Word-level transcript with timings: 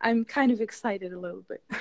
I'm 0.00 0.24
kind 0.24 0.50
of 0.52 0.60
excited 0.60 1.12
a 1.12 1.18
little 1.18 1.42
bit. 1.48 1.62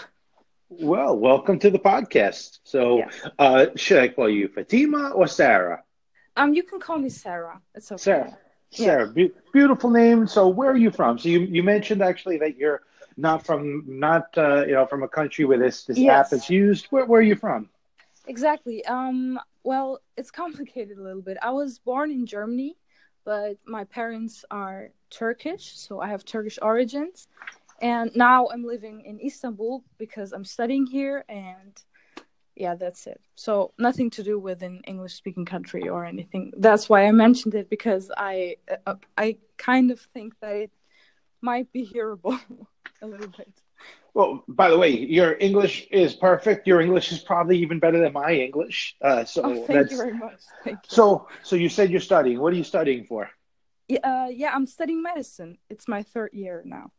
Well, 0.70 1.18
welcome 1.18 1.60
to 1.60 1.70
the 1.72 1.80
podcast. 1.80 2.60
So, 2.66 2.98
Yeah. 2.98 3.10
uh, 3.40 3.66
should 3.78 4.00
I 4.00 4.10
call 4.10 4.30
you 4.30 4.50
Fatima 4.50 5.12
or 5.12 5.26
Sarah? 5.26 5.82
Um, 6.36 6.54
you 6.54 6.62
can 6.64 6.82
call 6.82 6.98
me 6.98 7.08
Sarah. 7.08 7.62
It's 7.74 7.90
okay. 7.90 8.02
Sarah. 8.02 8.38
Yeah. 8.72 8.86
Sarah, 8.86 9.08
be- 9.08 9.32
beautiful 9.54 9.90
name. 9.90 10.28
So, 10.28 10.50
where 10.50 10.70
are 10.70 10.76
you 10.76 10.92
from? 10.92 11.20
So, 11.20 11.30
you, 11.30 11.40
you 11.40 11.64
mentioned 11.64 12.02
actually 12.02 12.38
that 12.40 12.58
you're 12.58 12.82
not 13.16 13.46
from 13.46 13.86
not 13.88 14.38
uh, 14.38 14.66
you 14.66 14.74
know 14.74 14.86
from 14.86 15.04
a 15.04 15.08
country 15.08 15.46
where 15.46 15.58
this 15.58 15.86
this 15.86 15.98
Yes. 15.98 16.28
app 16.28 16.34
is 16.38 16.50
used. 16.50 16.88
Where 16.88 17.06
where 17.06 17.22
are 17.22 17.30
you 17.32 17.38
from? 17.38 17.70
Exactly. 18.28 18.84
Um, 18.86 19.40
well, 19.64 20.02
it's 20.18 20.32
complicated 20.44 20.98
a 20.98 21.02
little 21.02 21.22
bit. 21.22 21.38
I 21.42 21.52
was 21.52 21.80
born 21.80 22.12
in 22.12 22.26
Germany, 22.26 22.76
but 23.24 23.56
my 23.66 23.86
parents 23.86 24.44
are 24.52 24.90
Turkish, 25.12 25.78
so 25.80 26.02
I 26.02 26.10
have 26.10 26.26
Turkish 26.26 26.60
origins. 26.62 27.30
And 27.82 28.12
now 28.16 28.48
I'm 28.48 28.64
living 28.66 29.02
in 29.06 29.20
Istanbul 29.20 29.84
because 29.98 30.32
I'm 30.34 30.46
studying 30.46 30.86
here, 30.88 31.24
and 31.30 31.74
yeah, 32.56 32.76
that's 32.76 33.06
it. 33.06 33.22
So 33.36 33.74
nothing 33.78 34.10
to 34.12 34.24
do 34.24 34.40
with 34.40 34.64
an 34.64 34.82
English-speaking 34.88 35.46
country 35.46 35.88
or 35.88 36.04
anything. 36.06 36.54
That's 36.58 36.90
why 36.90 37.06
I 37.06 37.12
mentioned 37.12 37.54
it 37.56 37.70
because 37.70 38.10
I 38.18 38.58
uh, 38.88 38.96
I 39.18 39.38
kind 39.58 39.92
of 39.92 40.00
think 40.14 40.34
that 40.42 40.56
it 40.56 40.72
might 41.42 41.72
be 41.72 41.84
hearable 41.84 42.40
a 43.02 43.08
little 43.08 43.28
bit. 43.28 43.54
Well, 44.16 44.44
by 44.48 44.72
the 44.72 44.78
way, 44.80 44.90
your 44.90 45.38
English 45.40 45.86
is 45.92 46.16
perfect. 46.16 46.66
Your 46.66 46.82
English 46.82 47.12
is 47.12 47.20
probably 47.20 47.60
even 47.60 47.78
better 47.78 48.00
than 48.00 48.14
my 48.14 48.34
English. 48.34 48.96
Uh, 49.00 49.24
so 49.26 49.42
Oh, 49.46 49.54
thank 49.66 49.68
that's 49.68 49.92
you 49.92 49.98
very 49.98 50.14
much. 50.14 50.40
Thank 50.64 50.78
you. 50.78 50.96
so. 50.96 51.28
So 51.44 51.56
you 51.56 51.70
said 51.70 51.92
you're 51.92 52.02
studying. 52.02 52.40
What 52.40 52.54
are 52.54 52.56
you 52.56 52.64
studying 52.64 53.04
for? 53.06 53.30
Yeah, 53.88 54.00
uh, 54.04 54.30
yeah, 54.30 54.52
I'm 54.56 54.66
studying 54.66 55.04
medicine. 55.04 55.60
It's 55.70 55.88
my 55.88 56.02
third 56.02 56.34
year 56.34 56.64
now. 56.66 56.92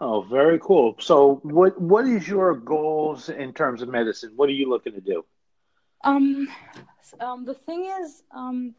Oh, 0.00 0.22
very 0.22 0.58
cool. 0.58 0.96
So, 0.98 1.40
what 1.42 1.80
what 1.80 2.06
is 2.06 2.26
your 2.26 2.54
goals 2.54 3.28
in 3.28 3.52
terms 3.52 3.82
of 3.82 3.88
medicine? 3.88 4.32
What 4.36 4.48
are 4.48 4.52
you 4.52 4.68
looking 4.68 4.94
to 4.94 5.00
do? 5.00 5.24
Um, 6.02 6.48
um, 7.20 7.44
the 7.44 7.54
thing 7.54 7.90
is, 8.02 8.22
um, 8.30 8.74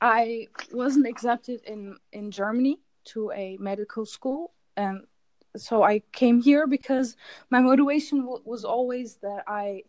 I 0.00 0.48
wasn't 0.72 1.06
accepted 1.06 1.62
in 1.66 1.96
in 2.12 2.30
Germany 2.30 2.80
to 3.06 3.30
a 3.32 3.56
medical 3.60 4.04
school, 4.04 4.52
and 4.76 5.04
so 5.56 5.82
I 5.82 6.02
came 6.12 6.40
here 6.40 6.66
because 6.66 7.16
my 7.50 7.60
motivation 7.60 8.20
w- 8.20 8.42
was 8.44 8.64
always 8.64 9.16
that 9.22 9.44
I 9.46 9.84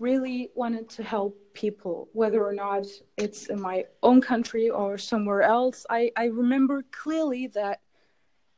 really 0.00 0.50
wanted 0.54 0.88
to 0.90 1.02
help 1.02 1.36
people, 1.52 2.08
whether 2.12 2.44
or 2.44 2.52
not 2.52 2.86
it's 3.16 3.46
in 3.46 3.60
my 3.60 3.84
own 4.02 4.20
country 4.20 4.70
or 4.70 4.96
somewhere 4.96 5.42
else. 5.42 5.84
I 5.90 6.10
I 6.16 6.26
remember 6.26 6.84
clearly 6.90 7.48
that 7.48 7.80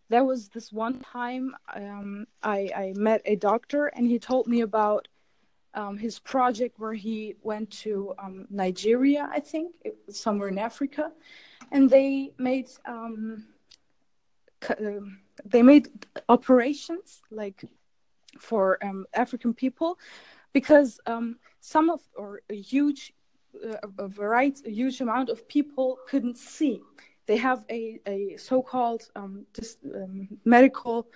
there 0.08 0.24
was 0.24 0.48
this 0.48 0.72
one 0.72 1.00
time 1.00 1.54
um, 1.74 2.26
I 2.42 2.70
I 2.76 2.92
met 2.96 3.22
a 3.24 3.36
doctor 3.36 3.86
and 3.86 4.06
he 4.06 4.18
told 4.18 4.46
me 4.46 4.60
about 4.60 5.08
um, 5.74 5.98
his 5.98 6.18
project 6.18 6.78
where 6.78 6.94
he 6.94 7.34
went 7.42 7.70
to 7.70 8.14
um, 8.18 8.46
Nigeria, 8.50 9.28
I 9.30 9.40
think, 9.40 9.74
somewhere 10.08 10.48
in 10.48 10.58
Africa, 10.58 11.12
and 11.70 11.88
they 11.88 12.32
made 12.38 12.70
um, 12.86 13.46
um, 14.78 15.18
they 15.44 15.62
made 15.62 15.88
operations 16.28 17.22
like 17.30 17.64
for 18.40 18.82
um, 18.84 19.06
African 19.14 19.52
people 19.52 19.98
because 20.52 20.98
um, 21.06 21.38
some 21.60 21.90
of 21.90 22.00
or 22.16 22.40
a 22.48 22.54
huge 22.54 23.12
uh, 23.64 23.77
a 23.98 24.08
variety 24.08 24.62
a 24.68 24.70
huge 24.70 25.00
amount 25.00 25.28
of 25.28 25.46
people 25.46 25.98
couldn't 26.08 26.38
see. 26.38 26.80
They 27.27 27.36
have 27.36 27.64
a, 27.70 28.00
a 28.06 28.36
so-called 28.36 29.08
um, 29.16 29.46
dis- 29.52 29.78
um, 29.94 30.28
medical 30.44 31.08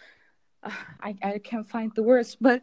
uh, 0.62 0.70
I, 1.00 1.16
I 1.22 1.38
can't 1.38 1.66
find 1.66 1.90
the 1.94 2.02
words, 2.02 2.36
but 2.40 2.62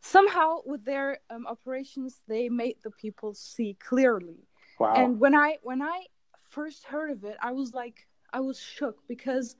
somehow 0.00 0.58
with 0.64 0.84
their 0.84 1.18
um, 1.30 1.46
operations 1.46 2.20
they 2.28 2.48
made 2.48 2.76
the 2.82 2.90
people 2.90 3.34
see 3.34 3.76
clearly 3.80 4.46
Wow. 4.78 4.94
and 4.96 5.20
when 5.20 5.34
i 5.34 5.56
when 5.62 5.82
i 5.82 6.04
first 6.48 6.84
heard 6.84 7.10
of 7.10 7.24
it 7.24 7.36
i 7.42 7.50
was 7.52 7.72
like 7.74 8.06
i 8.32 8.40
was 8.40 8.58
shook 8.60 8.96
because 9.08 9.56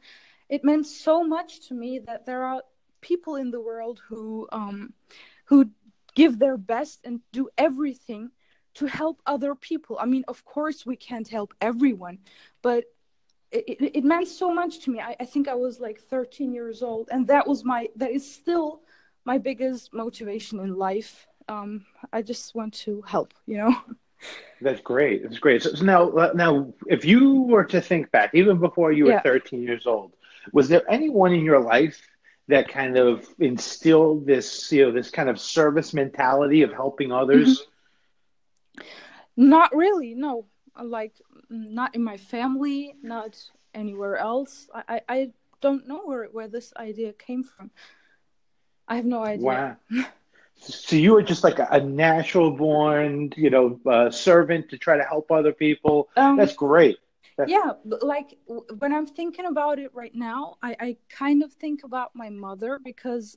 it 0.48 0.62
meant 0.64 0.86
so 0.86 1.24
much 1.24 1.66
to 1.68 1.74
me 1.74 1.98
that 1.98 2.26
there 2.26 2.44
are 2.44 2.62
people 3.00 3.36
in 3.36 3.50
the 3.50 3.60
world 3.60 4.00
who 4.08 4.46
um 4.52 4.92
who 5.46 5.70
give 6.14 6.38
their 6.38 6.56
best 6.56 7.00
and 7.04 7.20
do 7.32 7.48
everything 7.58 8.30
to 8.74 8.86
help 8.86 9.20
other 9.26 9.54
people 9.54 9.96
i 10.00 10.06
mean 10.06 10.24
of 10.28 10.44
course 10.44 10.84
we 10.86 10.96
can't 10.96 11.28
help 11.28 11.54
everyone 11.60 12.18
but 12.62 12.84
it, 13.66 13.96
it, 13.96 14.04
meant 14.04 14.28
so 14.28 14.52
much 14.52 14.80
to 14.80 14.90
me 14.90 15.00
I, 15.00 15.16
I 15.20 15.24
think 15.24 15.48
i 15.48 15.54
was 15.54 15.80
like 15.80 16.00
13 16.00 16.52
years 16.52 16.82
old 16.82 17.08
and 17.12 17.26
that 17.28 17.46
was 17.46 17.64
my 17.64 17.88
that 17.96 18.10
is 18.10 18.30
still 18.30 18.82
my 19.24 19.38
biggest 19.38 19.92
motivation 19.92 20.60
in 20.60 20.76
life 20.76 21.26
um 21.48 21.84
i 22.12 22.22
just 22.22 22.54
want 22.54 22.74
to 22.74 23.02
help 23.02 23.34
you 23.46 23.58
know 23.58 23.74
That's 24.62 24.80
great. 24.80 25.22
That's 25.22 25.38
great. 25.38 25.62
So, 25.62 25.74
so 25.74 25.84
now, 25.84 26.08
uh, 26.10 26.32
now, 26.34 26.72
if 26.86 27.04
you 27.04 27.42
were 27.42 27.64
to 27.64 27.82
think 27.82 28.10
back, 28.10 28.30
even 28.32 28.58
before 28.58 28.90
you 28.90 29.04
were 29.04 29.10
Yeah. 29.10 29.20
13 29.20 29.62
years 29.62 29.86
old, 29.86 30.14
was 30.54 30.70
there 30.70 30.82
anyone 30.90 31.34
in 31.34 31.44
your 31.44 31.60
life 31.60 32.00
that 32.48 32.66
kind 32.66 32.96
of 32.96 33.28
instilled 33.38 34.24
this, 34.24 34.72
you 34.72 34.86
know, 34.86 34.92
this 34.92 35.10
kind 35.10 35.28
of 35.28 35.38
service 35.38 35.92
mentality 35.92 36.62
of 36.62 36.72
helping 36.72 37.12
others? 37.12 37.66
not 39.36 39.74
really 39.76 40.14
no 40.14 40.46
like 40.84 41.14
not 41.48 41.94
in 41.94 42.02
my 42.02 42.16
family 42.16 42.94
not 43.02 43.36
anywhere 43.74 44.16
else 44.16 44.68
i 44.74 44.82
i, 44.88 45.00
I 45.08 45.30
don't 45.60 45.86
know 45.88 46.02
where 46.04 46.26
where 46.26 46.48
this 46.48 46.72
idea 46.76 47.12
came 47.12 47.42
from 47.42 47.70
i 48.88 48.96
have 48.96 49.04
no 49.06 49.22
idea 49.24 49.46
Wow. 49.46 49.76
So 50.58 50.96
you 50.96 51.12
were 51.12 51.22
just 51.22 51.44
like 51.44 51.58
a, 51.58 51.68
a 51.70 51.80
natural 51.80 52.50
born, 52.50 53.30
you 53.36 53.50
know, 53.50 53.78
uh, 53.84 54.10
servant 54.10 54.70
to 54.70 54.78
try 54.78 54.96
to 54.96 55.04
help 55.04 55.30
other 55.30 55.52
people. 55.52 56.08
um, 56.16 56.36
That's 56.38 56.54
great. 56.54 56.96
That's- 57.36 57.50
yeah 57.50 57.72
like 58.00 58.38
when 58.78 58.94
i'm 58.94 59.06
thinking 59.06 59.44
about 59.44 59.78
it 59.78 59.94
right 59.94 60.14
now 60.14 60.56
i 60.62 60.74
i 60.80 60.96
kind 61.10 61.42
of 61.42 61.52
think 61.52 61.84
about 61.84 62.16
my 62.16 62.30
mother 62.30 62.80
because 62.82 63.36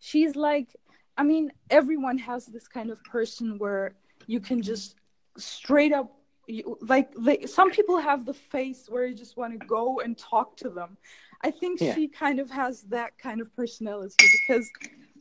she's 0.00 0.34
like 0.34 0.74
i 1.16 1.22
mean 1.22 1.52
everyone 1.70 2.18
has 2.18 2.46
this 2.46 2.66
kind 2.66 2.90
of 2.90 3.02
person 3.04 3.56
where 3.58 3.94
you 4.26 4.40
can 4.40 4.60
just 4.62 4.96
straight 5.38 5.92
up 5.92 6.10
you, 6.46 6.78
like 6.80 7.12
they, 7.18 7.46
some 7.46 7.70
people 7.70 7.98
have 7.98 8.24
the 8.24 8.34
face 8.34 8.86
where 8.88 9.06
you 9.06 9.14
just 9.14 9.36
want 9.36 9.58
to 9.58 9.66
go 9.66 10.00
and 10.00 10.16
talk 10.16 10.56
to 10.58 10.68
them. 10.70 10.96
I 11.42 11.50
think 11.50 11.80
Yeah. 11.80 11.94
she 11.94 12.08
kind 12.08 12.38
of 12.40 12.50
has 12.50 12.82
that 12.84 13.18
kind 13.18 13.40
of 13.40 13.54
personality 13.54 14.14
because 14.32 14.70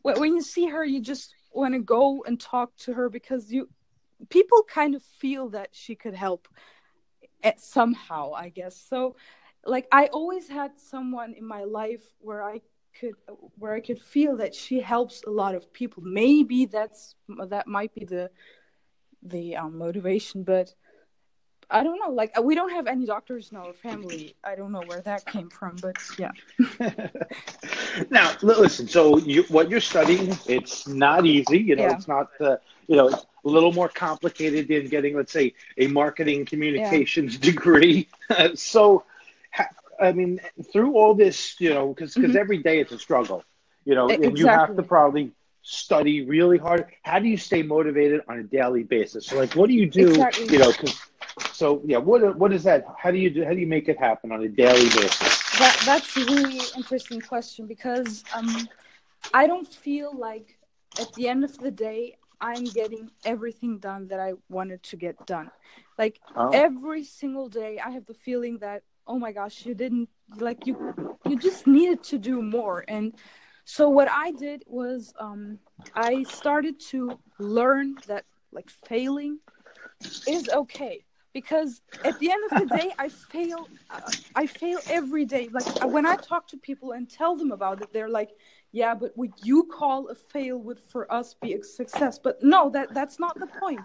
when, 0.01 0.33
you 0.33 0.41
see 0.41 0.67
her 0.67 0.85
you 0.85 1.01
just 1.01 1.33
want 1.51 1.73
to 1.73 1.79
go 1.79 2.23
and 2.27 2.39
talk 2.39 2.75
to 2.77 2.93
her 2.93 3.09
because 3.09 3.51
you 3.51 3.69
people 4.29 4.63
kind 4.63 4.95
of 4.95 5.03
feel 5.03 5.49
that 5.49 5.69
she 5.71 5.95
could 5.95 6.13
help 6.13 6.47
somehow 7.57 8.31
i 8.33 8.49
guess. 8.49 8.75
So 8.75 9.15
like 9.65 9.87
i 9.91 10.07
always 10.07 10.47
had 10.47 10.79
someone 10.79 11.33
in 11.33 11.45
my 11.45 11.63
life 11.63 12.03
where 12.19 12.43
i 12.43 12.61
could 12.99 13.15
where 13.57 13.73
i 13.73 13.81
could 13.81 13.99
feel 13.99 14.37
that 14.37 14.53
she 14.55 14.79
helps 14.79 15.23
a 15.25 15.29
lot 15.29 15.55
of 15.55 15.73
people. 15.73 16.01
Maybe 16.03 16.65
that's 16.65 17.15
that 17.49 17.67
might 17.67 17.93
be 17.93 18.05
the 18.05 18.31
the 19.23 19.55
um, 19.55 19.77
motivation 19.77 20.43
but 20.43 20.73
i 21.69 21.83
don't 21.83 21.99
know 21.99 22.09
like 22.11 22.37
we 22.41 22.55
don't 22.55 22.71
have 22.71 22.87
any 22.87 23.05
doctors 23.05 23.51
in 23.51 23.57
our 23.57 23.73
family 23.73 24.35
i 24.43 24.55
don't 24.55 24.71
know 24.71 24.81
where 24.81 25.01
that 25.01 25.25
came 25.25 25.49
from 25.49 25.79
but 25.79 25.95
yeah 26.17 26.31
now, 28.09 28.35
listen. 28.41 28.87
So, 28.87 29.17
you, 29.17 29.43
what 29.49 29.69
you're 29.69 29.79
studying, 29.79 30.37
it's 30.45 30.87
not 30.87 31.25
easy. 31.25 31.59
You 31.59 31.75
know, 31.75 31.83
Yeah. 31.83 31.91
it's 31.91 32.07
not. 32.07 32.27
the 32.39 32.59
you 32.87 32.95
know, 32.95 33.07
it's 33.09 33.25
a 33.45 33.49
little 33.49 33.71
more 33.71 33.89
complicated 33.89 34.67
than 34.67 34.87
getting, 34.89 35.15
let's 35.15 35.31
say, 35.31 35.53
a 35.77 35.87
marketing 35.87 36.45
communications 36.45 37.37
degree. 37.49 38.07
so, 38.55 39.03
I 39.99 40.11
mean, 40.11 40.39
through 40.71 40.93
all 40.95 41.13
this, 41.15 41.59
you 41.59 41.69
know, 41.73 41.89
because 41.93 42.15
Mhm. 42.15 42.35
every 42.35 42.57
day 42.57 42.79
it's 42.79 42.91
a 42.91 42.99
struggle. 42.99 43.43
You 43.85 43.95
know, 43.95 44.09
E- 44.11 44.17
and 44.21 44.37
you 44.37 44.47
have 44.47 44.75
to 44.75 44.83
probably 44.83 45.31
study 45.61 46.25
really 46.25 46.57
hard. 46.57 46.85
How 47.03 47.19
do 47.19 47.27
you 47.27 47.37
stay 47.37 47.61
motivated 47.63 48.21
on 48.27 48.39
a 48.39 48.43
daily 48.43 48.83
basis? 48.83 49.25
So, 49.27 49.37
like, 49.37 49.53
what 49.55 49.67
do 49.67 49.73
you 49.73 49.89
do? 49.89 50.07
Exactly. 50.07 50.47
You 50.47 50.59
know, 50.59 50.71
'cause- 50.71 50.99
so 51.51 51.81
yeah, 51.85 51.97
what 51.97 52.37
what 52.37 52.53
is 52.53 52.63
that? 52.63 52.85
How 52.97 53.11
do 53.11 53.17
you 53.17 53.29
do? 53.29 53.43
How 53.43 53.51
do 53.51 53.59
you 53.59 53.67
make 53.67 53.87
it 53.89 53.97
happen 53.97 54.31
on 54.31 54.43
a 54.43 54.49
daily 54.49 54.89
basis? 54.89 55.43
that 55.59 55.77
that's 55.85 56.15
a 56.17 56.25
really 56.25 56.59
interesting 56.75 57.21
question 57.21 57.67
because 57.67 58.23
um 58.35 58.67
I 59.33 59.47
don't 59.47 59.67
feel 59.67 60.15
like 60.17 60.57
at 60.99 61.13
the 61.13 61.27
end 61.27 61.43
of 61.43 61.57
the 61.57 61.71
day 61.71 62.17
I'm 62.41 62.65
getting 62.65 63.11
everything 63.23 63.79
done 63.79 64.07
that 64.09 64.19
I 64.19 64.33
wanted 64.49 64.83
to 64.83 64.97
get 64.97 65.25
done. 65.25 65.51
Like 65.97 66.19
Oh. 66.35 66.49
every 66.53 67.03
single 67.03 67.49
day 67.49 67.79
I 67.79 67.91
have 67.91 68.05
the 68.05 68.13
feeling 68.13 68.59
that 68.59 68.83
oh 69.07 69.19
my 69.19 69.31
gosh, 69.31 69.65
you 69.65 69.75
didn't 69.75 70.09
like 70.37 70.65
you 70.67 70.75
you 71.27 71.37
just 71.37 71.67
needed 71.67 72.03
to 72.03 72.17
do 72.17 72.41
more 72.41 72.83
and 72.87 73.13
so 73.65 73.89
what 73.89 74.09
I 74.09 74.31
did 74.31 74.63
was 74.67 75.13
um 75.19 75.59
I 75.95 76.23
started 76.23 76.79
to 76.91 77.19
learn 77.39 77.95
that 78.07 78.25
like 78.51 78.69
failing 78.69 79.39
is 80.27 80.49
okay 80.49 81.04
because 81.35 81.81
at 82.05 82.17
the 82.19 82.31
end 82.31 82.41
of 82.49 82.57
the 82.61 82.77
day 82.77 82.91
i 82.97 83.09
fail 83.09 83.67
i 84.35 84.47
fail 84.47 84.79
every 84.89 85.25
day. 85.25 85.49
Like 85.51 85.67
when 85.95 86.05
i 86.05 86.15
talk 86.15 86.47
to 86.47 86.57
people 86.57 86.93
and 86.93 87.09
tell 87.09 87.35
them 87.35 87.51
about 87.51 87.81
it 87.81 87.89
they're 87.93 88.09
like 88.21 88.31
yeah 88.71 88.95
but 88.95 89.11
what 89.15 89.31
you 89.43 89.65
call 89.65 90.07
a 90.07 90.15
fail 90.15 90.57
would 90.57 90.79
for 90.79 91.11
us 91.11 91.35
be 91.35 91.53
a 91.53 91.61
success? 91.63 92.17
But 92.17 92.41
no 92.41 92.69
that 92.69 92.93
that's 92.93 93.19
not 93.19 93.37
the 93.37 93.47
point. 93.47 93.81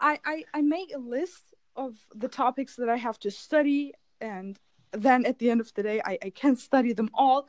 I, 0.00 0.18
I 0.24 0.44
i 0.54 0.60
make 0.62 0.94
a 0.94 0.98
list 0.98 1.54
of 1.74 1.96
the 2.14 2.28
topics 2.28 2.76
that 2.76 2.88
i 2.88 2.96
have 2.96 3.18
to 3.26 3.30
study 3.30 3.92
and 4.20 4.56
then 4.92 5.26
at 5.26 5.38
the 5.40 5.50
end 5.50 5.60
of 5.60 5.74
the 5.74 5.82
day 5.82 6.00
i, 6.04 6.16
I 6.22 6.30
can 6.30 6.54
study 6.56 6.92
them 6.92 7.10
all. 7.12 7.48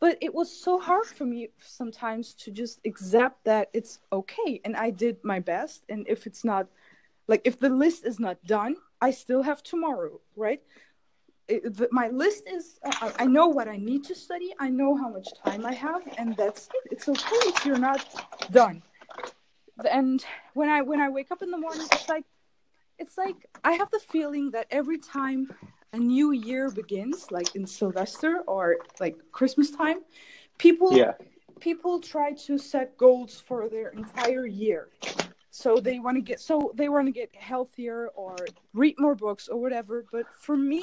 But 0.00 0.18
it 0.20 0.34
was 0.34 0.50
so 0.66 0.78
hard 0.78 1.06
for 1.06 1.24
me 1.24 1.48
sometimes 1.58 2.34
to 2.42 2.50
just 2.50 2.80
accept 2.84 3.44
that 3.44 3.70
it's 3.72 4.00
okay 4.12 4.60
and 4.64 4.76
i 4.76 4.90
did 4.90 5.16
my 5.24 5.40
best 5.40 5.84
and 5.88 6.04
if 6.06 6.26
it's 6.26 6.44
not 6.44 6.66
like 7.28 7.42
if 7.44 7.58
the 7.58 7.68
list 7.68 8.04
is 8.04 8.18
not 8.20 8.42
done 8.44 8.76
i 9.00 9.10
still 9.10 9.42
have 9.42 9.62
tomorrow 9.62 10.20
right? 10.36 10.60
It, 11.46 11.76
the, 11.76 11.88
my 11.92 12.08
list 12.08 12.44
is 12.46 12.78
uh, 12.82 13.10
I, 13.18 13.26
know 13.26 13.48
what 13.48 13.68
i 13.68 13.76
need 13.76 14.04
to 14.04 14.14
study. 14.14 14.54
I 14.58 14.70
know 14.70 14.96
how 14.96 15.10
much 15.10 15.28
time 15.44 15.66
i 15.66 15.74
have 15.74 16.02
and 16.16 16.34
that's 16.36 16.68
it. 16.68 16.92
It's 16.92 17.06
okay 17.06 17.42
if 17.52 17.66
you're 17.66 17.78
not 17.78 18.02
done. 18.50 18.82
And 19.90 20.24
when 20.54 20.68
i 20.68 20.80
when 20.80 21.00
i 21.00 21.08
wake 21.08 21.30
up 21.30 21.42
in 21.42 21.50
the 21.50 21.58
morning 21.58 21.86
it's 21.92 22.08
like 22.08 22.24
it's 22.98 23.18
like 23.18 23.36
i 23.62 23.72
have 23.72 23.90
the 23.90 23.98
feeling 23.98 24.50
that 24.52 24.66
every 24.70 24.98
time 24.98 25.48
a 25.92 25.98
new 25.98 26.30
year 26.32 26.70
begins 26.70 27.30
like 27.30 27.54
in 27.54 27.66
silvester 27.66 28.42
or 28.46 28.76
like 29.00 29.16
christmas 29.32 29.70
time 29.70 29.98
people 30.58 30.96
yeah. 30.96 31.12
people 31.60 32.00
try 32.00 32.32
to 32.32 32.56
set 32.56 32.96
goals 32.96 33.42
for 33.46 33.68
their 33.68 33.90
entire 33.90 34.46
year 34.46 34.88
so 35.54 35.76
they 35.76 36.00
want 36.00 36.16
to 36.16 36.20
get 36.20 36.40
so 36.40 36.72
they 36.74 36.88
want 36.88 37.06
to 37.06 37.12
get 37.12 37.32
healthier 37.36 38.08
or 38.16 38.34
read 38.72 38.96
more 38.98 39.14
books 39.14 39.46
or 39.48 39.60
whatever. 39.60 40.04
But 40.10 40.26
for 40.36 40.56
me 40.56 40.82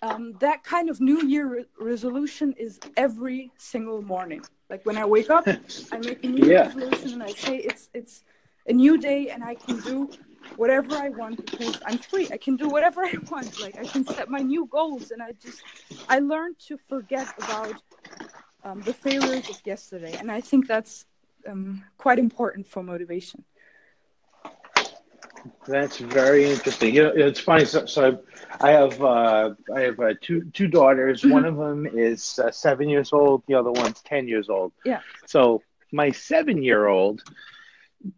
um, 0.00 0.32
that 0.40 0.64
kind 0.64 0.88
of 0.88 0.98
new 0.98 1.26
year 1.26 1.46
re- 1.46 1.66
resolution 1.78 2.54
is 2.58 2.80
every 2.96 3.52
single 3.58 4.00
morning. 4.00 4.42
Like 4.70 4.86
when 4.86 4.96
i 4.96 5.04
wake 5.04 5.28
up 5.28 5.46
i 5.92 5.98
make 5.98 6.24
a 6.24 6.28
new 6.28 6.46
yeah. 6.50 6.68
resolution 6.68 7.12
and 7.12 7.22
i 7.22 7.32
say 7.32 7.56
it's 7.58 7.90
it's 7.92 8.24
a 8.66 8.72
new 8.72 8.96
day 8.96 9.28
and 9.28 9.44
i 9.44 9.54
can 9.54 9.78
do 9.80 10.10
whatever 10.56 10.96
i 10.96 11.10
want 11.10 11.36
because 11.44 11.78
i'm 11.84 11.98
free. 11.98 12.28
I 12.32 12.38
can 12.38 12.56
do 12.56 12.68
whatever 12.70 13.04
i 13.04 13.14
want. 13.30 13.60
Like 13.60 13.76
i 13.78 13.84
can 13.84 14.06
set 14.06 14.30
my 14.30 14.40
new 14.40 14.64
goals 14.66 15.10
and 15.10 15.22
i 15.22 15.32
just 15.32 15.62
i 16.08 16.18
learned 16.18 16.58
to 16.68 16.78
forget 16.88 17.28
about 17.44 17.74
um, 18.64 18.80
the 18.80 18.94
failures 18.94 19.50
of 19.50 19.58
yesterday. 19.66 20.16
And 20.18 20.32
i 20.32 20.40
think 20.40 20.66
that's 20.66 21.04
um, 21.46 21.84
quite 21.98 22.18
important 22.18 22.66
for 22.66 22.82
motivation 22.82 23.44
that's 25.66 25.98
very 25.98 26.50
interesting. 26.50 26.94
You 26.94 27.04
know, 27.04 27.12
it's 27.14 27.40
funny. 27.40 27.64
So, 27.64 27.86
so 27.86 28.20
I 28.60 28.70
have 28.70 29.02
uh, 29.02 29.54
I 29.74 29.80
have 29.80 30.00
uh, 30.00 30.14
two 30.20 30.50
two 30.52 30.68
daughters. 30.68 31.20
Mm-hmm. 31.20 31.30
One 31.30 31.44
of 31.44 31.56
them 31.56 31.86
is 31.86 32.38
uh, 32.38 32.50
seven 32.50 32.88
years 32.88 33.12
old. 33.12 33.42
The 33.46 33.54
other 33.54 33.72
one's 33.72 34.00
ten 34.02 34.28
years 34.28 34.48
old. 34.48 34.72
Yeah. 34.84 35.00
So 35.26 35.62
my 35.92 36.10
seven 36.10 36.62
year 36.62 36.86
old 36.86 37.22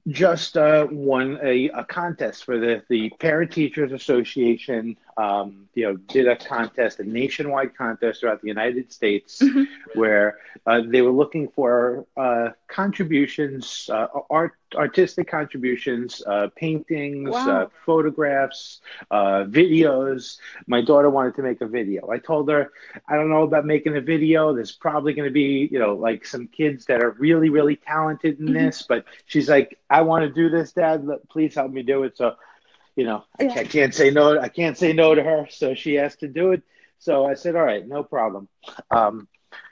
just 0.09 0.57
uh, 0.57 0.87
won 0.91 1.39
a, 1.43 1.69
a 1.71 1.85
contest 1.85 2.45
for 2.45 2.59
the, 2.59 2.83
the 2.89 3.11
Parent 3.21 3.53
Teachers 3.53 3.93
Association. 3.93 4.97
Um, 5.17 5.69
you 5.75 5.85
know, 5.85 5.97
did 5.97 6.29
a 6.29 6.37
contest, 6.37 7.01
a 7.01 7.05
nationwide 7.05 7.77
contest 7.77 8.21
throughout 8.21 8.41
the 8.41 8.49
United 8.49 8.93
States, 8.93 9.41
mm-hmm. 9.41 9.65
where 9.99 10.39
uh, 10.67 10.83
they 10.87 11.03
were 11.03 11.11
looking 11.11 11.49
for 11.49 12.07
uh, 12.17 12.51
contributions, 12.69 13.89
uh, 13.93 14.07
art, 14.31 14.53
artistic 14.75 15.29
contributions, 15.29 16.23
uh, 16.27 16.49
paintings, 16.57 17.29
uh, 17.29 17.33
wow. 17.33 17.71
photographs, 17.87 18.81
videos. 19.11 20.39
My 20.67 20.81
daughter 20.83 21.11
wanted 21.11 21.35
to 21.37 21.43
make 21.43 21.61
a 21.61 21.67
video. 21.67 22.11
I 22.11 22.19
told 22.19 22.49
her, 22.51 22.73
I 23.09 23.17
don't 23.17 23.31
know 23.31 23.43
about 23.43 23.65
making 23.65 23.97
a 23.97 24.01
video. 24.01 24.55
There's 24.55 24.73
probably 24.73 25.15
going 25.15 25.29
to 25.29 25.33
be, 25.33 25.69
you 25.71 25.79
know, 25.79 25.95
like 25.95 26.27
some 26.27 26.49
kids 26.49 26.87
that 26.87 27.03
are 27.03 27.13
really, 27.13 27.49
really 27.49 27.77
talented 27.77 28.39
in 28.41 28.47
mm-hmm. 28.47 28.55
this, 28.55 28.83
but 28.83 29.05
she's 29.27 29.49
like, 29.49 29.79
I 29.89 30.03
want 30.03 30.25
to 30.25 30.31
do 30.31 30.49
this, 30.51 30.73
Dad. 30.73 31.09
Please 31.31 31.55
help 31.55 31.73
me 31.73 31.83
do 31.83 32.03
it. 32.03 32.17
So, 32.17 32.37
you 32.97 33.05
know, 33.05 33.25
yeah. 33.41 33.53
I 33.53 33.65
can't 33.65 33.95
say 33.95 34.11
no. 34.11 34.39
I 34.39 34.49
can't 34.49 34.77
say 34.77 34.93
no 34.93 35.15
to 35.15 35.23
her. 35.23 35.47
So 35.51 35.75
she 35.75 35.95
has 35.95 36.17
to 36.17 36.29
do 36.29 36.53
it. 36.53 36.63
So 36.99 37.25
I 37.25 37.35
said, 37.35 37.55
all 37.55 37.63
right, 37.63 37.87
no 37.87 38.03
problem. 38.03 38.49
Um, 38.91 39.29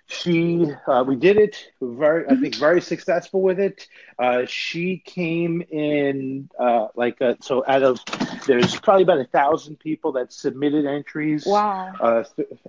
she, 0.06 0.66
uh, 0.86 1.04
we 1.06 1.16
did 1.16 1.36
it. 1.36 1.70
Very, 1.80 2.28
I 2.28 2.36
think, 2.36 2.56
very 2.56 2.80
successful 2.80 3.42
with 3.42 3.58
it. 3.58 3.88
Uh, 4.18 4.46
she 4.46 4.98
came 4.98 5.62
in 5.62 6.48
uh, 6.58 6.88
like 6.94 7.20
a, 7.20 7.36
so 7.40 7.64
out 7.66 7.82
of 7.82 8.00
there's 8.46 8.78
probably 8.78 9.02
about 9.02 9.18
a 9.18 9.24
thousand 9.24 9.78
people 9.78 10.12
that 10.12 10.32
submitted 10.32 10.86
entries. 10.86 11.44
Wow. 11.44 11.92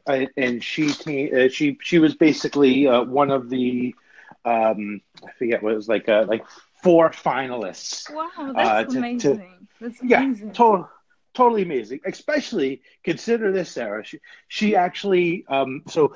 Uh, 0.08 0.26
and 0.36 0.64
she 0.64 0.94
came. 0.94 1.36
Uh, 1.36 1.50
she 1.50 1.78
she 1.82 2.00
was 2.00 2.16
basically 2.16 2.88
uh, 2.88 3.04
one 3.04 3.32
of 3.32 3.50
the 3.50 3.96
um, 4.44 5.02
I 5.26 5.32
forget 5.38 5.62
what 5.62 5.74
it 5.74 5.76
was 5.76 5.88
like 5.88 6.08
like 6.08 6.46
four 6.82 7.10
finalists. 7.10 8.12
Wow, 8.14 8.30
uh, 8.38 8.54
that's 8.54 8.90
uh, 8.90 8.94
to, 8.94 8.98
amazing. 8.98 9.20
To, 9.20 9.44
that's 9.82 10.02
amazing. 10.02 10.48
Yeah, 10.48 10.54
total, 10.54 10.90
totally 11.34 11.64
amazing. 11.64 12.02
Especially 12.06 12.82
consider 13.04 13.52
this, 13.52 13.72
Sarah. 13.72 14.04
She, 14.04 14.20
she 14.48 14.76
actually, 14.76 15.46
um, 15.48 15.84
so 15.88 16.16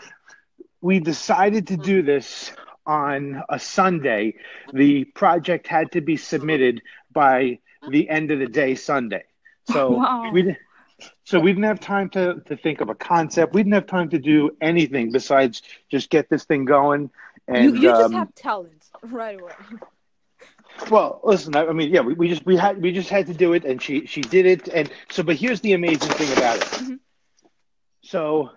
we 0.81 0.99
decided 0.99 1.67
to 1.67 1.77
do 1.77 2.01
this 2.01 2.51
on 2.85 3.43
a 3.49 3.59
Sunday. 3.59 4.35
The 4.73 5.05
project 5.05 5.67
had 5.67 5.91
to 5.93 6.01
be 6.01 6.17
submitted 6.17 6.81
by 7.11 7.59
the 7.89 8.09
end 8.09 8.31
of 8.31 8.39
the 8.39 8.47
day 8.47 8.75
Sunday. 8.75 9.23
So 9.69 9.91
wow. 9.97 10.31
we 10.31 10.55
so 11.23 11.39
we 11.39 11.51
didn't 11.51 11.65
have 11.65 11.79
time 11.79 12.09
to, 12.11 12.41
to 12.45 12.55
think 12.55 12.81
of 12.81 12.89
a 12.89 12.95
concept. 12.95 13.53
We 13.53 13.63
didn't 13.63 13.73
have 13.73 13.87
time 13.87 14.09
to 14.09 14.19
do 14.19 14.55
anything 14.61 15.11
besides 15.11 15.63
just 15.89 16.09
get 16.09 16.29
this 16.29 16.43
thing 16.43 16.65
going. 16.65 17.09
And 17.47 17.63
you, 17.63 17.75
you 17.75 17.81
just 17.81 18.01
um, 18.01 18.13
have 18.13 18.35
talent 18.35 18.85
right 19.03 19.39
away. 19.39 19.53
Well, 20.89 21.19
listen. 21.23 21.55
I 21.55 21.71
mean, 21.73 21.91
yeah, 21.91 22.01
we, 22.01 22.13
we 22.13 22.29
just 22.29 22.45
we 22.45 22.55
had 22.55 22.81
we 22.81 22.91
just 22.91 23.09
had 23.09 23.27
to 23.27 23.33
do 23.33 23.53
it, 23.53 23.65
and 23.65 23.81
she 23.81 24.05
she 24.05 24.21
did 24.21 24.45
it, 24.45 24.67
and 24.67 24.89
so. 25.09 25.21
But 25.21 25.35
here's 25.35 25.61
the 25.61 25.73
amazing 25.73 26.11
thing 26.11 26.31
about 26.31 26.57
it. 26.57 26.63
Mm-hmm. 26.63 26.95
So 28.03 28.51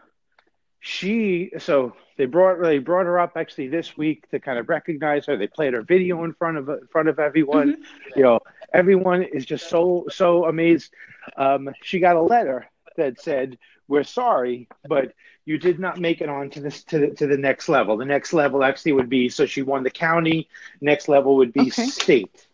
she 0.87 1.51
so 1.57 1.95
they 2.19 2.27
brought 2.27 2.61
they 2.61 2.79
brought 2.79 3.07
her 3.07 3.19
up 3.19 3.33
actually 3.37 3.69
this 3.69 3.97
week 3.97 4.29
to 4.29 4.39
kind 4.39 4.59
of 4.59 4.69
recognize 4.69 5.25
her. 5.25 5.35
They 5.35 5.47
played 5.47 5.73
her 5.73 5.81
video 5.81 6.25
in 6.25 6.35
front 6.35 6.59
of 6.59 6.69
in 6.69 6.87
front 6.93 7.09
of 7.09 7.19
everyone. 7.19 7.73
Mm-hmm. 7.73 8.19
You 8.19 8.23
know, 8.23 8.41
everyone 8.75 9.23
is 9.23 9.47
just 9.47 9.71
so 9.71 10.05
so 10.11 10.45
amazed. 10.45 10.93
Um, 11.39 11.71
she 11.83 12.01
got 12.01 12.17
a 12.17 12.21
letter 12.21 12.67
that 12.99 13.19
said, 13.19 13.57
"We're 13.89 14.05
sorry, 14.05 14.69
but 14.87 15.15
you 15.47 15.57
did 15.57 15.79
not 15.81 15.99
make 15.99 16.21
it 16.21 16.29
on 16.29 16.51
to 16.51 16.61
this 16.61 16.85
to 16.85 16.99
the, 16.99 17.11
to 17.13 17.27
the 17.27 17.39
next 17.39 17.71
level. 17.71 17.97
The 17.97 18.05
next 18.05 18.35
level 18.35 18.63
actually 18.63 18.93
would 18.93 19.09
be 19.09 19.31
so 19.31 19.47
she 19.47 19.63
won 19.63 19.85
the 19.85 19.91
county. 19.91 20.49
Next 20.83 21.09
level 21.09 21.37
would 21.37 21.55
be 21.55 21.69
okay. 21.69 21.87
state, 21.87 22.47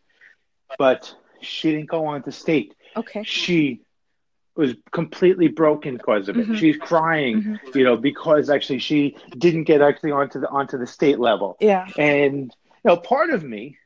but 0.79 1.13
she 1.41 1.73
didn't 1.73 1.91
go 1.91 2.07
on 2.07 2.23
to 2.23 2.31
state. 2.31 2.77
Okay. 2.97 3.25
She 3.25 3.81
was 4.57 4.75
completely 4.91 5.49
broken 5.49 5.97
because 5.97 6.29
of 6.29 6.37
it. 6.37 6.45
Mm-hmm. 6.45 6.55
She's 6.57 6.77
crying, 6.77 7.43
mm-hmm. 7.43 7.79
you 7.79 7.85
know, 7.85 7.97
because 7.97 8.51
actually 8.51 8.81
she 8.81 9.17
didn't 9.39 9.65
get 9.65 9.81
actually 9.81 10.13
onto 10.13 10.41
the 10.41 10.49
onto 10.49 10.79
the 10.79 10.87
state 10.87 11.19
level. 11.19 11.57
Yeah. 11.61 11.87
And 11.97 12.55
you 12.85 12.89
know, 12.89 12.97
part 12.97 13.31
of 13.31 13.43
me 13.43 13.79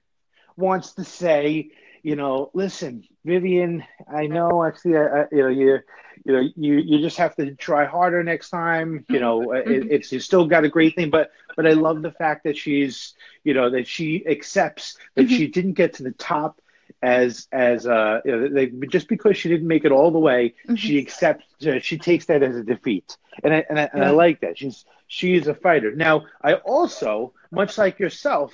wants 0.56 0.94
to 0.94 1.04
say, 1.04 1.70
you 2.02 2.16
know, 2.16 2.50
listen, 2.54 3.04
Vivian, 3.24 3.84
I 4.12 4.26
know 4.26 4.64
actually, 4.64 4.96
uh, 4.96 5.24
you 5.30 5.38
know, 5.38 5.48
you 5.48 5.78
you 6.24 6.32
know 6.32 6.48
you 6.56 6.74
you 6.74 7.00
just 7.00 7.16
have 7.16 7.34
to 7.36 7.54
try 7.54 7.84
harder 7.84 8.22
next 8.22 8.50
time 8.50 9.04
you 9.08 9.20
know 9.20 9.40
mm-hmm. 9.40 9.70
it, 9.70 9.86
it's 9.90 10.12
you 10.12 10.20
still 10.20 10.46
got 10.46 10.64
a 10.64 10.68
great 10.68 10.94
thing 10.94 11.10
but 11.10 11.30
but 11.56 11.66
i 11.66 11.72
love 11.72 12.02
the 12.02 12.10
fact 12.10 12.44
that 12.44 12.56
she's 12.56 13.14
you 13.44 13.54
know 13.54 13.70
that 13.70 13.86
she 13.86 14.26
accepts 14.26 14.96
that 15.14 15.26
mm-hmm. 15.26 15.36
she 15.36 15.46
didn't 15.46 15.74
get 15.74 15.94
to 15.94 16.02
the 16.02 16.12
top 16.12 16.60
as 17.04 17.46
as 17.52 17.86
uh 17.86 18.20
you 18.24 18.32
know, 18.32 18.48
they, 18.48 18.66
just 18.88 19.08
because 19.08 19.36
she 19.36 19.48
didn't 19.50 19.68
make 19.68 19.84
it 19.84 19.92
all 19.92 20.10
the 20.10 20.18
way 20.18 20.54
mm-hmm. 20.64 20.74
she 20.74 20.98
accepts 20.98 21.44
uh, 21.66 21.78
she 21.78 21.98
takes 21.98 22.24
that 22.26 22.42
as 22.42 22.56
a 22.56 22.64
defeat 22.64 23.16
and 23.42 23.52
i 23.52 23.64
and, 23.68 23.78
I, 23.78 23.90
and 23.92 24.02
I 24.02 24.10
like 24.10 24.40
that 24.40 24.56
she's 24.58 24.86
she's 25.06 25.46
a 25.46 25.54
fighter 25.54 25.94
now 25.94 26.24
i 26.42 26.54
also 26.54 27.34
much 27.50 27.76
like 27.76 27.98
yourself 27.98 28.52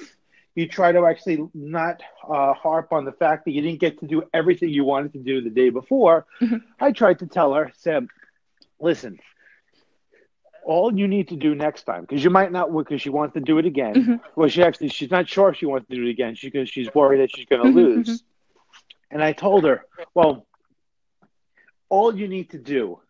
you 0.56 0.66
try 0.66 0.90
to 0.90 1.06
actually 1.06 1.48
not 1.54 2.02
uh, 2.28 2.52
harp 2.54 2.92
on 2.92 3.04
the 3.04 3.12
fact 3.12 3.44
that 3.44 3.52
you 3.52 3.62
didn't 3.62 3.80
get 3.80 4.00
to 4.00 4.06
do 4.06 4.24
everything 4.34 4.68
you 4.68 4.84
wanted 4.84 5.12
to 5.12 5.20
do 5.20 5.40
the 5.40 5.50
day 5.50 5.70
before. 5.70 6.26
Mm-hmm. 6.40 6.56
I 6.80 6.90
tried 6.90 7.20
to 7.20 7.26
tell 7.28 7.54
her, 7.54 7.70
Sam, 7.76 8.08
listen, 8.80 9.20
all 10.64 10.92
you 10.92 11.06
need 11.06 11.28
to 11.28 11.36
do 11.36 11.54
next 11.54 11.84
time, 11.84 12.02
because 12.02 12.22
you 12.22 12.30
might 12.30 12.50
not, 12.50 12.76
because 12.76 13.00
she 13.00 13.10
wants 13.10 13.34
to 13.34 13.40
do 13.40 13.58
it 13.58 13.64
again. 13.64 13.94
Mm-hmm. 13.94 14.14
Well, 14.34 14.48
she 14.48 14.62
actually, 14.62 14.88
she's 14.88 15.10
not 15.10 15.28
sure 15.28 15.50
if 15.50 15.56
she 15.56 15.66
wants 15.66 15.88
to 15.88 15.94
do 15.94 16.06
it 16.06 16.10
again 16.10 16.36
because 16.42 16.68
she's 16.68 16.92
worried 16.94 17.20
that 17.20 17.34
she's 17.34 17.46
going 17.46 17.62
to 17.62 17.68
mm-hmm, 17.68 17.78
lose. 17.78 18.22
Mm-hmm. 19.10 19.16
And 19.16 19.24
I 19.24 19.32
told 19.32 19.64
her, 19.64 19.84
well, 20.14 20.46
all 21.88 22.16
you 22.16 22.28
need 22.28 22.50
to 22.50 22.58
do 22.58 23.00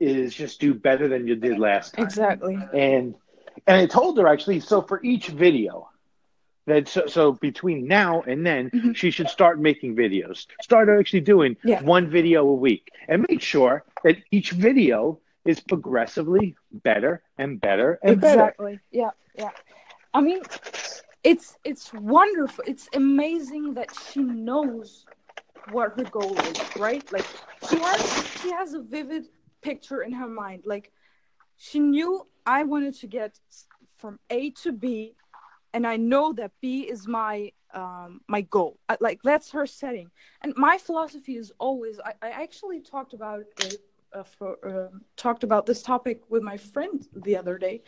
is 0.00 0.34
just 0.34 0.60
do 0.60 0.74
better 0.74 1.08
than 1.08 1.26
you 1.26 1.36
did 1.36 1.58
last 1.58 1.94
time. 1.94 2.04
Exactly. 2.04 2.58
And 2.72 3.14
and 3.66 3.76
I 3.76 3.86
told 3.86 4.18
her 4.18 4.26
actually, 4.28 4.60
so 4.60 4.82
for 4.82 5.02
each 5.02 5.28
video, 5.28 5.88
that 6.66 6.88
so, 6.88 7.06
so 7.06 7.32
between 7.32 7.86
now 7.86 8.22
and 8.22 8.44
then 8.44 8.70
Mhm. 8.70 8.94
she 8.96 9.10
should 9.10 9.28
start 9.28 9.60
making 9.60 9.96
videos 9.96 10.46
start 10.62 10.88
actually 10.88 11.20
doing 11.20 11.56
Yeah. 11.64 11.82
one 11.82 12.10
video 12.10 12.46
a 12.48 12.54
week 12.54 12.90
and 13.08 13.24
make 13.28 13.40
sure 13.40 13.84
that 14.04 14.16
each 14.30 14.50
video 14.50 15.20
is 15.44 15.60
progressively 15.60 16.56
better 16.72 17.22
and 17.38 17.60
better 17.60 17.98
and 18.02 18.20
better 18.20 18.40
exactly 18.42 18.80
yeah 18.90 19.10
yeah 19.34 19.50
i 20.12 20.20
mean 20.20 20.42
it's 21.26 21.58
it's 21.64 21.92
wonderful. 21.92 22.64
It's 22.68 22.88
amazing 22.94 23.74
that 23.74 23.90
she 23.94 24.22
knows 24.22 25.06
what 25.72 25.92
her 25.96 26.04
goal 26.04 26.38
is 26.38 26.76
right? 26.76 27.04
Like 27.12 27.26
she 27.68 27.78
has 27.80 28.40
she 28.40 28.50
has 28.52 28.74
a 28.74 28.80
vivid 28.80 29.26
picture 29.60 30.02
in 30.02 30.12
her 30.12 30.28
mind. 30.28 30.62
Like 30.66 30.92
she 31.56 31.80
knew 31.80 32.26
i 32.46 32.62
wanted 32.62 32.94
to 32.94 33.06
get 33.06 33.38
from 33.96 34.18
a 34.30 34.50
to 34.50 34.72
b 34.72 35.14
and 35.74 35.86
i 35.86 35.96
know 35.96 36.32
that 36.32 36.52
b 36.60 36.82
is 36.82 37.08
my 37.08 37.50
um 37.74 38.20
my 38.28 38.42
goal. 38.42 38.78
I, 38.88 38.96
like 39.00 39.20
that's 39.22 39.50
her 39.52 39.66
setting. 39.66 40.10
And 40.42 40.54
my 40.56 40.78
philosophy 40.78 41.36
is 41.36 41.52
always 41.58 41.98
i, 42.00 42.14
I 42.22 42.30
actually 42.30 42.80
talked 42.80 43.14
about 43.14 43.40
it 43.40 43.80
uh, 44.14 44.22
for 44.22 44.56
um 44.64 45.02
talked 45.16 45.42
about 45.44 45.66
this 45.66 45.82
topic 45.82 46.22
with 46.28 46.42
my 46.42 46.56
friend 46.56 47.06
the 47.16 47.36
other 47.36 47.58
day. 47.58 47.82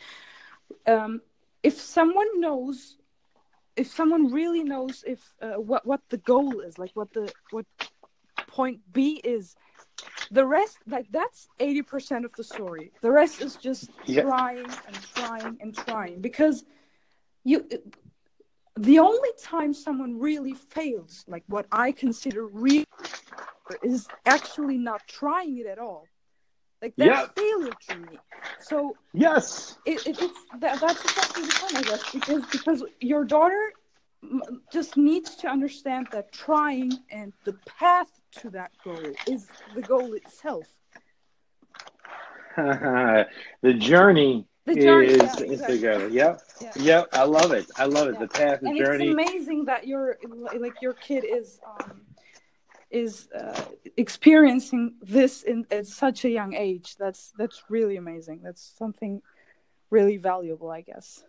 Um 0.87 1.21
if 1.63 1.79
someone 1.79 2.41
knows 2.41 2.98
if 3.79 3.87
someone 3.87 4.31
really 4.31 4.63
knows 4.63 5.03
if 5.07 5.33
uh, 5.41 5.59
what 5.69 5.85
what 5.85 6.01
the 6.09 6.17
goal 6.17 6.59
is 6.59 6.77
like 6.77 6.91
what 6.95 7.11
the 7.13 7.31
what 7.51 7.65
point 8.47 8.79
b 8.91 9.21
is 9.23 9.55
the 10.31 10.45
rest 10.45 10.79
like 10.87 11.07
that's 11.11 11.47
80% 11.59 12.25
of 12.25 12.35
the 12.35 12.43
story 12.43 12.91
the 13.01 13.11
rest 13.11 13.41
is 13.41 13.55
just 13.55 13.89
Yeah. 14.05 14.23
trying 14.23 14.69
and 14.87 14.97
trying 15.15 15.57
and 15.61 15.73
trying 15.75 16.21
because 16.21 16.65
you 17.43 17.67
the 18.75 18.99
only 18.99 19.29
time 19.41 19.73
someone 19.73 20.19
really 20.19 20.53
fails 20.53 21.23
like 21.27 21.43
what 21.47 21.65
i 21.71 21.91
consider 21.91 22.45
real 22.45 22.83
is 23.83 24.07
actually 24.25 24.77
not 24.77 25.01
trying 25.07 25.57
it 25.57 25.65
at 25.65 25.79
all 25.79 26.05
like 26.81 26.93
that's 26.97 27.21
Yeah. 27.21 27.27
failure 27.35 27.75
to 27.89 27.95
me 27.95 28.19
so 28.59 28.95
yes 29.13 29.77
it, 29.85 30.05
it, 30.05 30.21
it's 30.21 30.39
that, 30.59 30.79
that's 30.79 31.03
exactly 31.03 31.43
the 31.43 31.55
point, 31.61 31.77
I 31.77 31.81
guess, 31.89 32.11
because 32.11 32.45
because 32.51 32.83
your 32.99 33.23
daughter 33.23 33.71
just 34.71 34.97
needs 34.97 35.35
to 35.37 35.47
understand 35.47 36.07
that 36.11 36.31
trying 36.31 36.99
and 37.11 37.33
the 37.45 37.53
path 37.65 38.09
to 38.31 38.49
that 38.51 38.71
goal 38.83 38.99
is 39.27 39.47
the 39.75 39.81
goal 39.81 40.13
itself. 40.13 40.67
the 42.57 43.73
journey, 43.77 44.45
The 44.65 44.75
journey, 44.75 45.07
is, 45.07 45.17
yeah, 45.17 45.31
is 45.31 45.37
the 45.37 45.51
exactly. 45.51 45.77
goal. 45.79 46.09
Yep. 46.09 46.41
Yeah. 46.61 46.71
Yep. 46.75 47.09
I 47.13 47.23
love 47.23 47.51
it. 47.51 47.71
I 47.77 47.85
love 47.85 48.09
it. 48.09 48.13
Yeah. 48.13 48.19
The 48.19 48.27
path, 48.27 48.59
the 48.61 48.67
and 48.67 48.77
journey. 48.77 49.07
it's 49.07 49.13
amazing 49.13 49.65
that 49.65 49.87
your 49.87 50.17
like 50.57 50.81
your 50.81 50.93
kid 50.93 51.23
is 51.23 51.59
um, 51.65 52.01
is 52.91 53.27
uh, 53.37 53.61
experiencing 53.97 54.95
this 55.01 55.43
in 55.43 55.65
at 55.71 55.87
such 55.87 56.25
a 56.25 56.29
young 56.29 56.53
age. 56.53 56.95
That's 56.97 57.33
that's 57.37 57.63
really 57.69 57.97
amazing. 57.97 58.41
That's 58.43 58.73
something 58.77 59.21
really 59.89 60.17
valuable, 60.17 60.69
I 60.69 60.81
guess. 60.81 61.23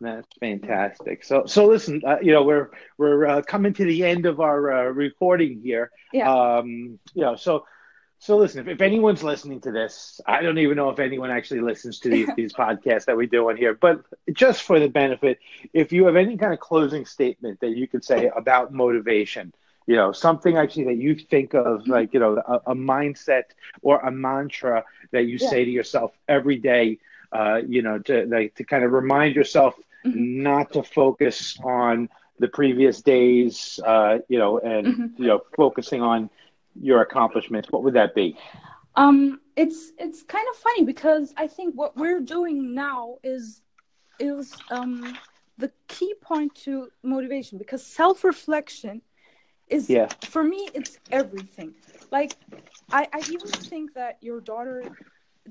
That's 0.00 0.28
fantastic. 0.38 1.24
So, 1.24 1.44
so 1.44 1.66
listen, 1.66 2.00
uh, 2.06 2.16
you 2.22 2.32
know, 2.32 2.42
we're 2.42 2.70
we're 2.96 3.26
uh, 3.26 3.42
coming 3.42 3.74
to 3.74 3.84
the 3.84 4.04
end 4.04 4.24
of 4.26 4.40
our 4.40 4.72
uh, 4.72 4.90
recording 4.90 5.60
here. 5.62 5.90
Yeah. 6.12 6.32
Um, 6.32 6.98
you 7.14 7.22
know, 7.22 7.36
so 7.36 7.66
so 8.18 8.36
listen, 8.36 8.60
if, 8.60 8.68
if 8.68 8.80
anyone's 8.80 9.22
listening 9.22 9.60
to 9.62 9.72
this, 9.72 10.20
I 10.26 10.42
don't 10.42 10.58
even 10.58 10.76
know 10.76 10.90
if 10.90 10.98
anyone 10.98 11.30
actually 11.30 11.60
listens 11.60 12.00
to 12.00 12.08
these 12.08 12.28
these 12.36 12.52
podcasts 12.54 13.06
that 13.06 13.16
we 13.16 13.26
do 13.26 13.50
on 13.50 13.56
here, 13.56 13.74
but 13.74 14.02
just 14.32 14.62
for 14.62 14.80
the 14.80 14.88
benefit, 14.88 15.38
if 15.74 15.92
you 15.92 16.06
have 16.06 16.16
any 16.16 16.36
kind 16.38 16.54
of 16.54 16.60
closing 16.60 17.04
statement 17.04 17.60
that 17.60 17.76
you 17.76 17.86
could 17.86 18.04
say 18.04 18.30
about 18.34 18.72
motivation, 18.72 19.52
you 19.86 19.96
know, 19.96 20.12
something 20.12 20.56
actually 20.56 20.84
that 20.84 20.96
you 20.96 21.14
think 21.16 21.54
of, 21.54 21.86
Mm-hmm. 21.86 21.90
like 21.90 22.12
you 22.12 22.20
know, 22.20 22.36
a, 22.46 22.72
a 22.72 22.74
mindset 22.74 23.44
or 23.82 23.98
a 24.00 24.10
mantra 24.10 24.84
that 25.12 25.24
you 25.24 25.38
Yeah. 25.38 25.38
say 25.38 25.64
to 25.64 25.70
yourself 25.70 26.12
every 26.28 26.56
day, 26.58 26.98
uh, 27.32 27.60
you 27.66 27.82
know, 27.82 27.98
to 27.98 28.26
like 28.26 28.54
to 28.56 28.64
kind 28.64 28.84
of 28.84 28.92
remind 28.92 29.34
yourself 29.34 29.74
Mhm. 30.04 30.14
not 30.14 30.72
to 30.72 30.82
focus 30.82 31.58
on 31.62 32.08
the 32.38 32.48
previous 32.48 33.00
days, 33.02 33.78
uh, 33.86 34.18
you 34.28 34.38
know, 34.38 34.58
and 34.58 34.94
Mhm. 34.94 35.14
you 35.16 35.26
know, 35.26 35.40
focusing 35.56 36.02
on 36.02 36.28
your 36.80 37.00
accomplishments. 37.02 37.70
What 37.70 37.82
would 37.84 37.94
that 37.94 38.14
be? 38.14 38.36
Um, 38.96 39.40
it's 39.56 39.92
it's 39.98 40.22
kind 40.22 40.46
of 40.50 40.56
funny 40.56 40.84
because 40.84 41.32
I 41.36 41.46
think 41.46 41.74
what 41.74 41.96
we're 41.96 42.20
doing 42.20 42.74
now 42.74 43.16
is 43.22 43.62
is 44.18 44.62
um 44.70 45.18
the 45.58 45.72
key 45.88 46.14
point 46.20 46.54
to 46.54 46.90
motivation 47.02 47.58
because 47.58 47.84
self 47.86 48.24
reflection 48.24 49.02
is 49.70 49.88
Yeah. 49.88 50.08
for 50.24 50.42
me 50.44 50.70
it's 50.74 50.98
everything. 51.10 51.74
Like 52.10 52.32
I, 52.92 53.08
I 53.12 53.20
even 53.28 53.50
think 53.50 53.94
that 53.94 54.18
your 54.20 54.40
daughter 54.40 54.84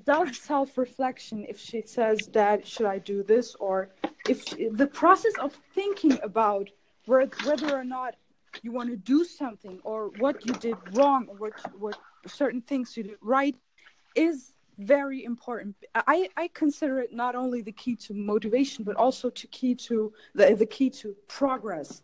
does 0.06 0.38
self 0.38 0.78
reflection 0.78 1.46
if 1.48 1.60
she 1.60 1.82
says, 1.82 2.28
Dad, 2.28 2.66
should 2.66 2.86
I 2.86 3.00
do 3.00 3.24
this? 3.24 3.56
Or 3.56 3.90
if 4.28 4.46
the 4.76 4.88
process 4.88 5.36
of 5.38 5.54
thinking 5.74 6.20
about 6.24 6.70
where, 7.06 7.26
whether 7.44 7.76
or 7.76 7.84
not 7.84 8.16
you 8.62 8.72
want 8.72 8.90
to 8.90 8.98
do 8.98 9.24
something 9.24 9.80
or 9.84 10.10
what 10.10 10.46
you 10.46 10.54
did 10.54 10.78
wrong 10.94 11.28
or 11.30 11.36
what, 11.36 11.54
what 11.80 11.98
certain 12.28 12.62
things 12.62 12.96
you 12.98 13.04
did 13.04 13.16
right 13.22 13.56
is 14.16 14.54
very 14.78 15.24
important. 15.24 15.76
I, 15.96 16.30
I 16.38 16.50
consider 16.54 17.00
it 17.00 17.14
not 17.14 17.36
only 17.36 17.62
the 17.62 17.72
key 17.72 17.96
to 17.98 18.14
motivation, 18.14 18.84
but 18.84 18.96
also 18.96 19.30
to 19.30 19.48
key 19.48 19.76
to 19.76 20.14
the, 20.36 20.56
the 20.56 20.66
key 20.66 20.90
to 20.92 21.16
progress. 21.28 22.02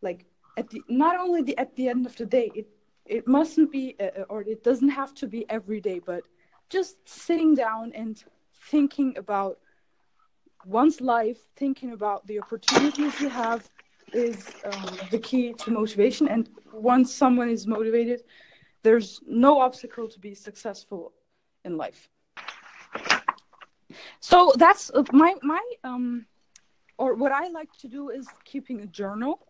Like 0.00 0.24
at 0.58 0.68
the 0.70 0.82
not 0.88 1.14
only 1.24 1.42
the 1.42 1.56
at 1.64 1.74
the 1.76 1.88
end 1.88 2.04
of 2.06 2.14
the 2.16 2.26
day, 2.26 2.50
it 2.60 2.66
it 3.06 3.26
mustn't 3.26 3.70
be 3.70 3.96
uh, 4.00 4.32
or 4.32 4.42
it 4.42 4.62
doesn't 4.68 4.90
have 4.90 5.14
to 5.14 5.26
be 5.26 5.40
every 5.48 5.80
day, 5.80 5.98
but 6.12 6.22
just 6.68 6.96
sitting 7.08 7.54
down 7.54 7.92
and 7.94 8.24
thinking 8.70 9.16
about 9.16 9.58
one's 10.66 11.00
life, 11.00 11.38
thinking 11.56 11.92
about 11.92 12.26
the 12.26 12.38
opportunities 12.40 13.20
you 13.20 13.30
have 13.30 13.62
is 14.12 14.38
um, 14.64 14.98
the 15.10 15.18
key 15.18 15.52
to 15.52 15.70
motivation. 15.70 16.28
And 16.28 16.48
once 16.72 17.14
someone 17.14 17.48
is 17.48 17.66
motivated, 17.66 18.22
there's 18.82 19.20
no 19.26 19.60
obstacle 19.60 20.08
to 20.08 20.18
be 20.18 20.34
successful 20.34 21.12
in 21.64 21.76
life. 21.76 22.08
So 24.20 24.52
that's 24.56 24.90
uh, 24.94 25.04
my 25.12 25.34
my 25.42 25.62
um, 25.84 26.26
or 26.98 27.14
what 27.14 27.32
I 27.32 27.48
like 27.48 27.72
to 27.78 27.88
do 27.88 28.10
is 28.10 28.26
keeping 28.44 28.80
a 28.80 28.86
journal. 28.86 29.47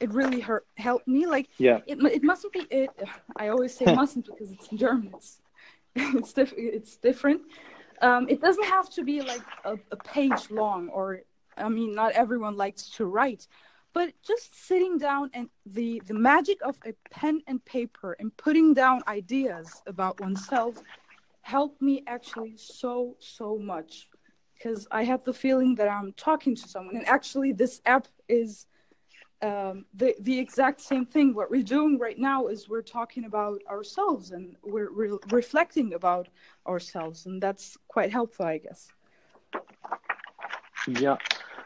It 0.00 0.12
really 0.12 0.40
hurt, 0.40 0.66
helped 0.76 1.08
me. 1.08 1.26
Like 1.26 1.48
Yeah. 1.58 1.80
it, 1.86 1.98
it 2.02 2.22
mustn't 2.22 2.52
be 2.52 2.66
it. 2.70 2.90
I 3.36 3.48
always 3.48 3.74
say 3.76 3.86
mustn't 3.86 4.26
because 4.26 4.52
it's 4.52 4.68
in 4.68 4.78
German. 4.78 5.12
It's 5.14 5.40
it's 5.96 6.32
diff- 6.32 6.54
it's 6.56 6.96
different. 6.96 7.42
Um, 8.02 8.28
it 8.28 8.40
doesn't 8.42 8.66
have 8.66 8.90
to 8.90 9.04
be 9.04 9.22
like 9.22 9.40
a, 9.64 9.78
a 9.90 9.96
page 9.96 10.50
long, 10.50 10.88
or 10.90 11.22
I 11.56 11.68
mean, 11.70 11.94
not 11.94 12.12
everyone 12.12 12.56
likes 12.56 12.90
to 12.90 13.06
write, 13.06 13.46
but 13.94 14.12
just 14.22 14.66
sitting 14.66 14.98
down 14.98 15.30
and 15.32 15.48
the 15.64 16.02
the 16.06 16.12
magic 16.14 16.58
of 16.62 16.76
a 16.84 16.92
pen 17.10 17.40
and 17.46 17.64
paper 17.64 18.14
and 18.20 18.36
putting 18.36 18.74
down 18.74 19.00
ideas 19.08 19.82
about 19.86 20.20
oneself 20.20 20.76
helped 21.40 21.80
me 21.80 22.02
actually 22.06 22.54
so 22.56 23.16
so 23.18 23.56
much 23.56 24.08
because 24.54 24.86
I 24.90 25.04
have 25.04 25.24
the 25.24 25.32
feeling 25.32 25.74
that 25.76 25.88
I'm 25.88 26.12
talking 26.14 26.54
to 26.54 26.68
someone, 26.68 26.96
and 26.96 27.08
actually, 27.08 27.52
this 27.52 27.80
app 27.86 28.08
is 28.28 28.66
um, 29.42 29.84
the 29.94 30.14
the 30.20 30.38
exact 30.38 30.80
same 30.80 31.06
thing. 31.06 31.34
What 31.34 31.50
we're 31.50 31.62
doing 31.62 31.98
right 31.98 32.18
now 32.18 32.46
is 32.46 32.68
we're 32.68 32.82
talking 32.82 33.24
about 33.24 33.60
ourselves 33.68 34.30
and 34.30 34.56
we're, 34.62 34.90
re- 34.90 35.18
reflecting 35.30 35.94
about 35.94 36.28
ourselves, 36.66 37.26
and 37.26 37.42
that's 37.42 37.76
quite 37.88 38.10
helpful, 38.10 38.46
I 38.46 38.58
guess. 38.58 38.88
Yeah. 40.88 41.16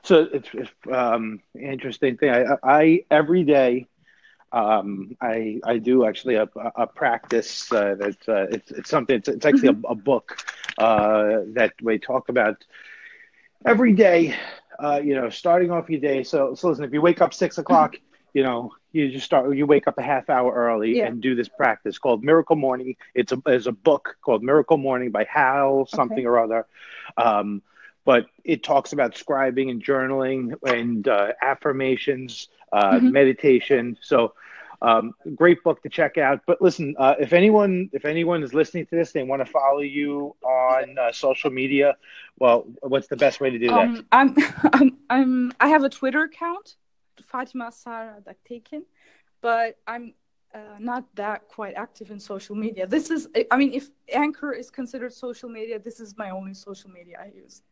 So 0.02 0.28
it's, 0.32 0.48
it's 0.54 0.70
um, 0.90 1.40
interesting 1.54 2.16
thing. 2.16 2.30
I, 2.30 2.56
I 2.62 3.04
every 3.10 3.44
day, 3.44 3.86
um, 4.52 5.16
I 5.20 5.60
I 5.64 5.78
do 5.78 6.06
actually 6.06 6.36
a, 6.36 6.48
a 6.76 6.86
practice 6.86 7.70
uh, 7.72 7.94
that 7.96 8.28
uh, 8.28 8.46
it's 8.50 8.70
it's 8.70 8.90
something. 8.90 9.16
It's, 9.16 9.28
it's 9.28 9.46
actually 9.46 9.68
a, 9.68 9.88
a 9.88 9.94
book 9.94 10.42
uh, 10.78 11.40
that 11.54 11.74
we 11.82 11.98
talk 11.98 12.28
about 12.28 12.64
every 13.66 13.92
day. 13.92 14.34
Uh, 14.82 15.00
you 15.02 15.14
know, 15.14 15.28
starting 15.28 15.70
off 15.70 15.90
your 15.90 16.00
day. 16.00 16.22
So 16.22 16.54
so 16.54 16.68
listen, 16.68 16.84
if 16.84 16.92
you 16.92 17.00
wake 17.02 17.20
up 17.20 17.34
six 17.34 17.58
o'clock, 17.58 17.96
you 18.32 18.42
know, 18.42 18.72
you 18.92 19.10
just 19.10 19.26
start. 19.26 19.54
You 19.56 19.66
wake 19.66 19.86
up 19.86 19.98
a 19.98 20.02
half 20.02 20.30
hour 20.30 20.52
early 20.52 20.96
Yeah. 20.96 21.06
and 21.08 21.20
do 21.20 21.34
this 21.34 21.48
practice 21.48 21.98
called 21.98 22.22
Miracle 22.24 22.56
Morning. 22.56 22.96
It's 23.14 23.32
a 23.32 23.36
there's 23.44 23.66
a 23.66 23.72
book 23.72 24.16
called 24.22 24.42
Miracle 24.42 24.78
Morning 24.78 25.10
by 25.10 25.24
Hal 25.24 25.86
something 25.86 26.18
Okay. 26.18 26.26
or 26.26 26.38
other. 26.38 26.66
Um, 27.16 27.62
but 28.04 28.26
it 28.44 28.62
talks 28.62 28.92
about 28.92 29.14
scribing 29.14 29.70
and 29.70 29.84
journaling 29.84 30.54
and 30.66 31.06
uh, 31.06 31.32
affirmations, 31.42 32.48
uh, 32.72 32.94
Mhm. 32.94 33.10
meditation. 33.12 33.98
So 34.00 34.32
um, 34.82 35.14
great 35.34 35.62
book 35.62 35.82
to 35.82 35.88
check 35.88 36.18
out. 36.18 36.40
But 36.46 36.62
listen, 36.62 36.94
uh, 36.98 37.14
if 37.18 37.32
anyone 37.32 37.90
if 37.92 38.04
anyone 38.04 38.42
is 38.42 38.54
listening 38.54 38.86
to 38.86 38.96
this, 38.96 39.12
they 39.12 39.22
want 39.22 39.44
to 39.44 39.50
follow 39.50 39.80
you 39.80 40.34
on 40.42 40.98
uh, 40.98 41.12
social 41.12 41.50
media. 41.50 41.96
Well, 42.38 42.66
what's 42.82 43.08
the 43.08 43.16
best 43.16 43.40
way 43.40 43.50
to 43.50 43.58
do 43.58 43.70
um, 43.70 43.94
that? 43.94 44.04
I'm, 44.12 44.36
I'm 44.72 44.98
I'm 45.10 45.52
I 45.60 45.68
have 45.68 45.84
a 45.84 45.90
Twitter 45.90 46.22
account, 46.22 46.76
Fatima 47.26 47.70
Sara 47.72 48.16
Daktekin, 48.26 48.82
but 49.40 49.76
I'm 49.86 50.14
uh, 50.54 50.58
not 50.78 51.04
that 51.14 51.48
quite 51.48 51.74
active 51.74 52.10
in 52.10 52.18
social 52.18 52.56
media. 52.56 52.86
This 52.86 53.10
is, 53.10 53.28
I 53.50 53.56
mean, 53.56 53.72
if 53.72 53.88
Anchor 54.12 54.52
is 54.52 54.70
considered 54.70 55.12
social 55.12 55.48
media, 55.48 55.78
this 55.78 56.00
is 56.00 56.16
my 56.16 56.30
only 56.30 56.54
social 56.54 56.90
media 56.90 57.18
I 57.20 57.30
use. 57.36 57.62